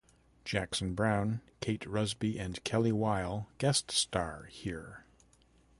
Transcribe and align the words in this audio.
Jackson 0.45 0.95
Browne, 0.95 1.41
Kate 1.59 1.85
Rusby 1.85 2.39
and 2.39 2.63
Kellie 2.63 2.91
While 2.91 3.49
guest 3.59 3.91
star 3.91 4.45
here. 4.45 5.03